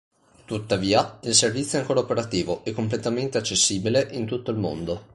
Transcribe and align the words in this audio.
Tuttavia, 0.45 1.19
il 1.21 1.35
servizio 1.35 1.77
è 1.77 1.81
ancora 1.81 1.99
operativo 1.99 2.65
e 2.65 2.71
completamente 2.73 3.37
accessibile 3.37 4.07
in 4.13 4.25
tutto 4.25 4.49
il 4.49 4.57
mondo. 4.57 5.05